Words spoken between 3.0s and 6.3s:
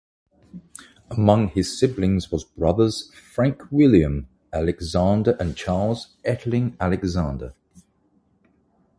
Frank William Alexander and Charles